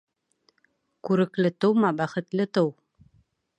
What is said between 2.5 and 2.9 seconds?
тыу.